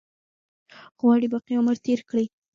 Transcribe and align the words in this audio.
غواړي 0.99 1.27
باقي 1.33 1.53
عمر 1.59 1.75
تېر 1.85 1.99
کړي. 2.09 2.25